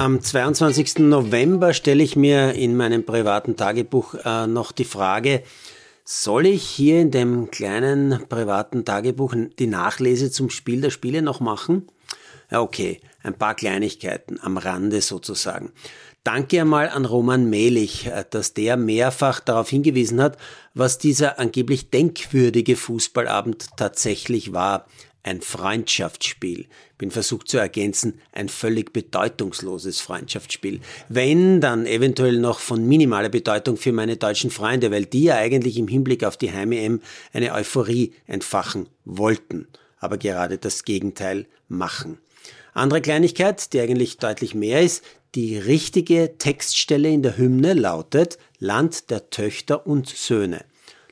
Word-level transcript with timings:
Am 0.00 0.22
22. 0.22 1.00
November 1.00 1.74
stelle 1.74 2.02
ich 2.02 2.16
mir 2.16 2.54
in 2.54 2.74
meinem 2.74 3.04
privaten 3.04 3.56
Tagebuch 3.56 4.14
äh, 4.24 4.46
noch 4.46 4.72
die 4.72 4.86
Frage, 4.86 5.42
soll 6.06 6.46
ich 6.46 6.62
hier 6.62 7.02
in 7.02 7.10
dem 7.10 7.50
kleinen 7.50 8.26
privaten 8.26 8.86
Tagebuch 8.86 9.34
die 9.58 9.66
Nachlese 9.66 10.30
zum 10.30 10.48
Spiel 10.48 10.80
der 10.80 10.88
Spiele 10.88 11.20
noch 11.20 11.40
machen? 11.40 11.86
Okay, 12.50 13.00
ein 13.22 13.34
paar 13.34 13.54
Kleinigkeiten 13.54 14.38
am 14.42 14.56
Rande 14.56 15.00
sozusagen. 15.00 15.72
Danke 16.24 16.60
einmal 16.60 16.90
an 16.90 17.06
Roman 17.06 17.48
Mehlich, 17.48 18.06
äh, 18.06 18.24
dass 18.28 18.52
der 18.52 18.76
mehrfach 18.76 19.40
darauf 19.40 19.70
hingewiesen 19.70 20.20
hat, 20.20 20.36
was 20.74 20.98
dieser 20.98 21.38
angeblich 21.38 21.90
denkwürdige 21.90 22.76
Fußballabend 22.76 23.68
tatsächlich 23.76 24.52
war. 24.52 24.86
Ein 25.22 25.42
Freundschaftsspiel. 25.42 26.66
Bin 26.98 27.10
versucht 27.10 27.48
zu 27.48 27.58
ergänzen, 27.58 28.20
ein 28.32 28.48
völlig 28.48 28.92
bedeutungsloses 28.92 30.00
Freundschaftsspiel. 30.00 30.80
Wenn, 31.08 31.60
dann 31.60 31.86
eventuell 31.86 32.38
noch 32.38 32.58
von 32.58 32.86
minimaler 32.86 33.28
Bedeutung 33.28 33.76
für 33.76 33.92
meine 33.92 34.16
deutschen 34.16 34.50
Freunde, 34.50 34.90
weil 34.90 35.04
die 35.04 35.24
ja 35.24 35.36
eigentlich 35.36 35.76
im 35.76 35.88
Hinblick 35.88 36.24
auf 36.24 36.38
die 36.38 36.52
Heim-EM 36.52 37.00
eine 37.34 37.52
Euphorie 37.52 38.14
entfachen 38.26 38.88
wollten, 39.04 39.68
aber 40.00 40.18
gerade 40.18 40.58
das 40.58 40.84
Gegenteil 40.84 41.46
machen. 41.68 42.18
Andere 42.72 43.00
Kleinigkeit, 43.00 43.72
die 43.72 43.80
eigentlich 43.80 44.18
deutlich 44.18 44.54
mehr 44.54 44.80
ist, 44.80 45.04
die 45.34 45.56
richtige 45.58 46.38
Textstelle 46.38 47.08
in 47.08 47.22
der 47.22 47.36
Hymne 47.36 47.74
lautet 47.74 48.38
Land 48.58 49.10
der 49.10 49.30
Töchter 49.30 49.86
und 49.86 50.08
Söhne. 50.08 50.64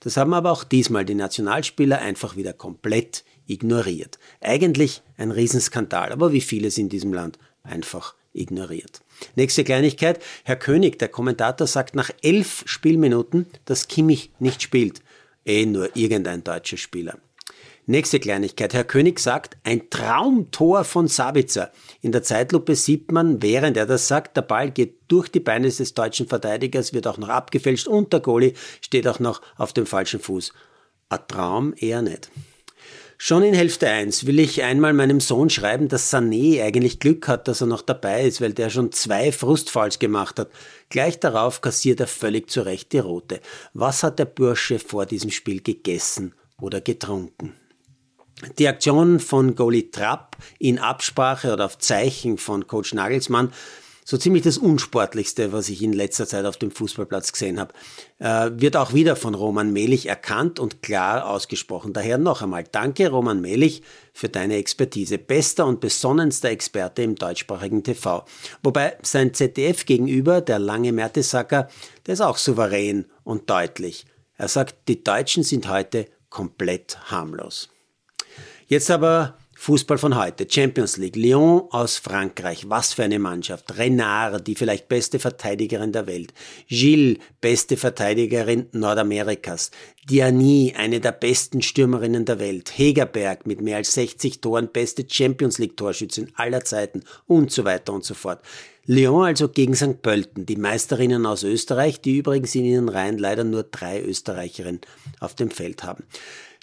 Das 0.00 0.16
haben 0.16 0.32
aber 0.32 0.52
auch 0.52 0.64
diesmal 0.64 1.04
die 1.04 1.14
Nationalspieler 1.14 1.98
einfach 1.98 2.36
wieder 2.36 2.52
komplett 2.52 3.24
ignoriert. 3.46 4.18
Eigentlich 4.40 5.02
ein 5.16 5.30
Riesenskandal, 5.30 6.12
aber 6.12 6.32
wie 6.32 6.40
vieles 6.40 6.78
in 6.78 6.88
diesem 6.88 7.12
Land 7.12 7.38
einfach 7.62 8.14
ignoriert. 8.32 9.00
Nächste 9.34 9.64
Kleinigkeit. 9.64 10.22
Herr 10.44 10.56
König, 10.56 10.98
der 10.98 11.08
Kommentator, 11.08 11.66
sagt 11.66 11.94
nach 11.94 12.10
elf 12.22 12.62
Spielminuten, 12.66 13.46
dass 13.64 13.88
Kimmich 13.88 14.30
nicht 14.38 14.62
spielt. 14.62 15.02
Eh 15.44 15.66
nur 15.66 15.94
irgendein 15.96 16.44
deutscher 16.44 16.76
Spieler. 16.76 17.18
Nächste 17.88 18.18
Kleinigkeit. 18.18 18.74
Herr 18.74 18.82
König 18.82 19.20
sagt, 19.20 19.56
ein 19.62 19.88
Traumtor 19.90 20.82
von 20.82 21.06
Sabitzer. 21.06 21.70
In 22.02 22.10
der 22.10 22.24
Zeitlupe 22.24 22.74
sieht 22.74 23.12
man, 23.12 23.42
während 23.42 23.76
er 23.76 23.86
das 23.86 24.08
sagt, 24.08 24.36
der 24.36 24.42
Ball 24.42 24.72
geht 24.72 24.96
durch 25.06 25.28
die 25.28 25.38
Beine 25.38 25.70
des 25.70 25.94
deutschen 25.94 26.26
Verteidigers, 26.26 26.92
wird 26.92 27.06
auch 27.06 27.16
noch 27.16 27.28
abgefälscht 27.28 27.86
und 27.86 28.12
der 28.12 28.18
Goalie 28.18 28.54
steht 28.80 29.06
auch 29.06 29.20
noch 29.20 29.40
auf 29.56 29.72
dem 29.72 29.86
falschen 29.86 30.18
Fuß. 30.18 30.52
Ein 31.10 31.20
Traum 31.28 31.74
eher 31.76 32.02
nicht. 32.02 32.28
Schon 33.18 33.44
in 33.44 33.54
Hälfte 33.54 33.88
1 33.88 34.26
will 34.26 34.40
ich 34.40 34.64
einmal 34.64 34.92
meinem 34.92 35.20
Sohn 35.20 35.48
schreiben, 35.48 35.86
dass 35.86 36.12
Sané 36.12 36.64
eigentlich 36.64 36.98
Glück 36.98 37.28
hat, 37.28 37.46
dass 37.46 37.60
er 37.60 37.68
noch 37.68 37.82
dabei 37.82 38.24
ist, 38.24 38.40
weil 38.40 38.52
der 38.52 38.68
schon 38.68 38.90
zwei 38.90 39.30
Frustfalls 39.30 40.00
gemacht 40.00 40.40
hat. 40.40 40.50
Gleich 40.88 41.20
darauf 41.20 41.60
kassiert 41.60 42.00
er 42.00 42.08
völlig 42.08 42.50
zurecht 42.50 42.92
die 42.92 42.98
rote. 42.98 43.40
Was 43.74 44.02
hat 44.02 44.18
der 44.18 44.24
Bursche 44.24 44.80
vor 44.80 45.06
diesem 45.06 45.30
Spiel 45.30 45.62
gegessen 45.62 46.34
oder 46.60 46.80
getrunken? 46.80 47.54
Die 48.58 48.68
Aktion 48.68 49.18
von 49.18 49.54
Goalie 49.54 49.90
Trapp 49.90 50.36
in 50.58 50.78
Absprache 50.78 51.52
oder 51.52 51.64
auf 51.64 51.78
Zeichen 51.78 52.36
von 52.36 52.66
Coach 52.66 52.92
Nagelsmann 52.92 53.52
so 54.08 54.16
ziemlich 54.16 54.44
das 54.44 54.56
Unsportlichste, 54.56 55.52
was 55.52 55.68
ich 55.68 55.82
in 55.82 55.92
letzter 55.92 56.28
Zeit 56.28 56.44
auf 56.44 56.56
dem 56.56 56.70
Fußballplatz 56.70 57.32
gesehen 57.32 57.58
habe, 57.58 57.74
äh, 58.20 58.52
wird 58.52 58.76
auch 58.76 58.94
wieder 58.94 59.16
von 59.16 59.34
Roman 59.34 59.72
Mehlich 59.72 60.06
erkannt 60.06 60.60
und 60.60 60.80
klar 60.80 61.28
ausgesprochen. 61.28 61.92
Daher 61.92 62.16
noch 62.16 62.40
einmal 62.40 62.62
danke 62.62 63.08
Roman 63.08 63.40
Mehlich 63.40 63.82
für 64.12 64.28
deine 64.28 64.58
Expertise. 64.58 65.18
Bester 65.18 65.66
und 65.66 65.80
besonnenster 65.80 66.50
Experte 66.50 67.02
im 67.02 67.16
deutschsprachigen 67.16 67.82
TV. 67.82 68.24
Wobei 68.62 68.96
sein 69.02 69.34
ZDF 69.34 69.84
gegenüber, 69.86 70.40
der 70.40 70.60
lange 70.60 70.92
Mertesacker, 70.92 71.68
der 72.06 72.14
ist 72.14 72.20
auch 72.20 72.36
souverän 72.36 73.06
und 73.24 73.50
deutlich. 73.50 74.06
Er 74.38 74.46
sagt, 74.46 74.76
die 74.86 75.02
Deutschen 75.02 75.42
sind 75.42 75.68
heute 75.68 76.06
komplett 76.30 77.10
harmlos. 77.10 77.70
Jetzt 78.68 78.90
aber 78.90 79.38
Fußball 79.54 79.96
von 79.96 80.16
heute. 80.16 80.44
Champions 80.50 80.96
League. 80.96 81.14
Lyon 81.14 81.68
aus 81.70 81.98
Frankreich. 81.98 82.68
Was 82.68 82.94
für 82.94 83.04
eine 83.04 83.20
Mannschaft. 83.20 83.78
Renard, 83.78 84.44
die 84.44 84.56
vielleicht 84.56 84.88
beste 84.88 85.20
Verteidigerin 85.20 85.92
der 85.92 86.08
Welt. 86.08 86.34
Gilles, 86.68 87.18
beste 87.40 87.76
Verteidigerin 87.76 88.66
Nordamerikas. 88.72 89.70
Diani, 90.10 90.74
eine 90.76 90.98
der 90.98 91.12
besten 91.12 91.62
Stürmerinnen 91.62 92.24
der 92.24 92.40
Welt. 92.40 92.76
Hegerberg 92.76 93.46
mit 93.46 93.60
mehr 93.60 93.76
als 93.76 93.94
60 93.94 94.40
Toren, 94.40 94.72
beste 94.72 95.06
Champions 95.08 95.58
League 95.58 95.76
Torschützin 95.76 96.32
aller 96.34 96.64
Zeiten 96.64 97.04
und 97.26 97.52
so 97.52 97.64
weiter 97.64 97.92
und 97.92 98.04
so 98.04 98.14
fort. 98.14 98.40
Lyon 98.84 99.24
also 99.24 99.48
gegen 99.48 99.76
St. 99.76 100.02
Pölten, 100.02 100.44
die 100.44 100.56
Meisterinnen 100.56 101.24
aus 101.24 101.44
Österreich, 101.44 102.00
die 102.00 102.18
übrigens 102.18 102.54
in 102.56 102.64
ihren 102.64 102.88
Reihen 102.88 103.18
leider 103.18 103.44
nur 103.44 103.62
drei 103.62 104.02
Österreicherinnen 104.02 104.80
auf 105.20 105.34
dem 105.36 105.50
Feld 105.50 105.84
haben. 105.84 106.04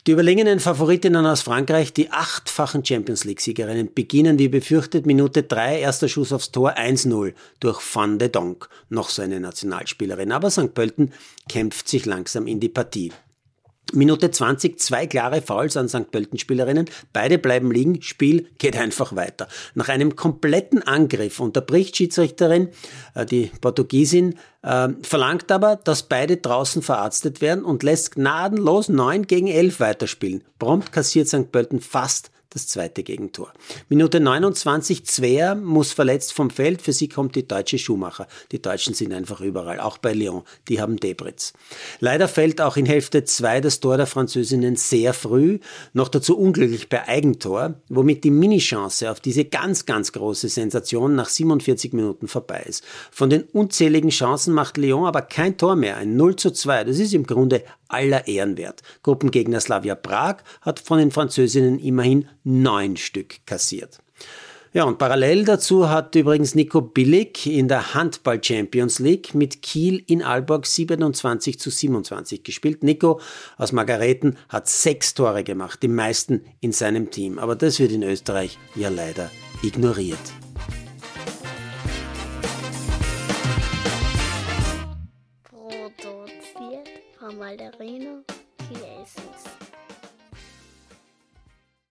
Die 0.06 0.12
überlegenen 0.12 0.60
Favoritinnen 0.60 1.26
aus 1.26 1.44
Frankreich, 1.44 1.94
die 1.94 2.12
achtfachen 2.12 2.84
Champions 2.84 3.24
League-Siegerinnen, 3.24 3.94
beginnen 3.94 4.38
wie 4.38 4.50
befürchtet 4.50 5.06
Minute 5.06 5.44
3, 5.44 5.80
erster 5.80 6.10
Schuss 6.10 6.34
aufs 6.34 6.52
Tor 6.52 6.78
1-0 6.78 7.34
durch 7.62 7.80
Van 7.96 8.20
de 8.20 8.28
Donk, 8.28 8.68
noch 8.90 9.08
so 9.08 9.22
eine 9.22 9.40
Nationalspielerin. 9.40 10.34
Aber 10.34 10.52
St. 10.52 10.74
Pölten 10.74 11.14
kämpft 11.48 11.88
sich 11.88 12.06
langsam 12.06 12.48
in 12.48 12.60
die 12.60 12.68
Partie. 12.68 13.14
Minute 13.92 14.32
20, 14.32 14.80
zwei 14.80 15.06
klare 15.06 15.42
Fouls 15.42 15.78
an 15.78 15.88
St. 15.88 16.10
Pölten-Spielerinnen. 16.10 16.90
Beide 17.12 17.38
bleiben 17.38 17.72
liegen. 17.72 18.02
Spiel 18.02 18.48
geht 18.58 18.76
einfach 18.76 19.16
weiter. 19.16 19.48
Nach 19.76 19.90
einem 19.90 20.16
kompletten 20.16 20.82
Angriff 20.82 21.40
unterbricht 21.40 21.96
Schiedsrichterin, 21.96 22.70
äh, 23.14 23.26
die 23.26 23.52
Portugiesin, 23.62 24.40
äh, 24.64 24.90
verlangt 25.04 25.52
aber, 25.52 25.76
dass 25.76 26.04
beide 26.04 26.38
draußen 26.38 26.82
verarztet 26.82 27.42
werden 27.42 27.64
und 27.64 27.84
lässt 27.84 28.16
gnadenlos 28.16 28.90
9 28.90 29.28
gegen 29.28 29.48
11 29.48 29.80
weiterspielen. 29.80 30.44
Prompt 30.58 30.92
kassiert 30.92 31.28
St. 31.28 31.52
Pölten 31.52 31.80
fast 31.80 32.32
das 32.54 32.68
zweite 32.68 33.04
Gegentor. 33.04 33.52
Minute 33.90 34.20
29, 34.20 35.06
Zwer 35.06 35.56
muss 35.56 35.92
verletzt 35.92 36.34
vom 36.34 36.50
Feld, 36.50 36.82
für 36.82 36.94
sie 36.94 37.10
kommt 37.10 37.36
die 37.36 37.48
deutsche 37.48 37.78
Schuhmacher. 37.78 38.28
Die 38.52 38.62
Deutschen 38.62 38.94
sind 38.94 39.14
einfach 39.14 39.42
überall, 39.42 39.80
auch 39.80 39.98
bei 39.98 40.14
Lyon, 40.14 40.44
die 40.70 40.80
haben 40.80 40.98
Debritz. 40.98 41.54
Leider 42.00 42.28
fällt 42.28 42.62
auch 42.62 42.78
in 42.78 42.86
Hälfte 42.86 43.24
2 43.24 43.62
das 43.62 43.80
Tor 43.80 43.98
der 43.98 44.08
Französinnen 44.08 44.76
sehr 44.76 45.14
früh, 45.14 45.60
noch 45.94 46.10
dazu 46.10 46.38
unglücklich 46.38 46.90
per 46.90 47.08
Eigentor, 47.08 47.76
womit 47.90 48.24
die 48.24 48.32
Minichance 48.32 49.10
auf 49.10 49.20
diese 49.20 49.46
ganz, 49.46 49.86
ganz 49.86 50.12
große 50.12 50.50
Sensation 50.50 51.16
nach 51.16 51.30
47 51.30 51.94
Minuten 51.94 52.28
vorbei 52.28 52.64
ist. 52.68 52.84
Von 53.12 53.30
den 53.30 53.44
unzähligen 53.44 54.10
Chancen 54.10 54.54
macht 54.54 54.78
Lyon 54.78 55.06
aber 55.06 55.22
kein 55.22 55.58
Tor 55.58 55.76
mehr, 55.76 55.98
ein 55.98 56.16
0 56.16 56.36
zu 56.36 56.52
2. 56.52 56.84
Das 56.84 57.00
ist 57.00 57.14
im 57.14 57.26
Grunde 57.26 57.64
aller 57.94 58.28
Ehren 58.28 58.58
wert. 58.58 58.82
Gruppengegner 59.04 59.60
Slavia 59.60 59.96
Prag 59.96 60.38
hat 60.62 60.80
von 60.80 61.00
den 61.00 61.12
Französinnen 61.12 61.80
immerhin 61.80 62.28
neun 62.44 62.98
Stück 62.98 63.46
kassiert. 63.46 64.00
Ja, 64.74 64.86
und 64.86 64.98
parallel 64.98 65.46
dazu 65.46 65.88
hat 65.88 66.16
übrigens 66.16 66.56
Nico 66.56 66.82
Billig 66.82 67.46
in 67.46 67.68
der 67.68 67.94
Handball 67.94 68.44
Champions 68.44 68.98
League 68.98 69.36
mit 69.36 69.62
Kiel 69.62 70.04
in 70.08 70.24
Aalborg 70.24 70.66
27 70.66 71.60
zu 71.60 71.70
27 71.70 72.44
gespielt. 72.44 72.82
Nico 72.82 73.20
aus 73.58 73.72
Margareten 73.72 74.36
hat 74.50 74.68
sechs 74.68 75.14
Tore 75.14 75.44
gemacht, 75.44 75.84
die 75.84 75.88
meisten 75.88 76.42
in 76.60 76.72
seinem 76.72 77.12
Team. 77.12 77.38
Aber 77.38 77.56
das 77.56 77.80
wird 77.80 77.92
in 77.92 78.02
Österreich 78.02 78.58
ja 78.74 78.90
leider 78.90 79.30
ignoriert. 79.62 80.43
Produziert 87.34 87.34
von 87.34 87.38
Malderino 87.40 88.24
Chiesens. 88.68 89.83